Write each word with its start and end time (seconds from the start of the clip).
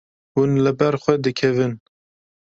Hûn 0.35 0.51
li 0.63 0.71
ber 0.79 0.93
xwe 1.03 1.15
dikevin. 1.23 1.73